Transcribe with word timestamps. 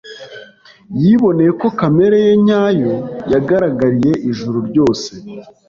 Yiboneye 1.01 1.51
ko 1.61 1.67
kamere 1.79 2.17
ye 2.25 2.33
nyayo 2.45 2.93
yagaragariye 3.31 4.13
ijuru 4.29 4.57
ryose, 4.69 5.09